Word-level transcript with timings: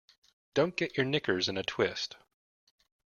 Don't 0.55 0.75
get 0.75 0.97
your 0.97 1.05
knickers 1.05 1.47
in 1.47 1.59
a 1.59 1.63
twist 1.63 2.17